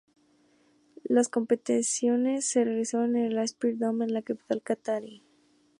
Las 1.03 1.29
competiciones 1.29 2.49
se 2.49 2.63
realizaron 2.63 3.15
en 3.17 3.25
el 3.25 3.37
Aspire 3.37 3.75
Dome 3.77 4.07
de 4.07 4.11
la 4.13 4.23
capital 4.23 4.63
catarí. 4.63 5.21